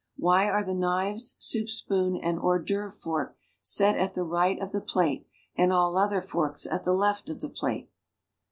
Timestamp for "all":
5.71-5.95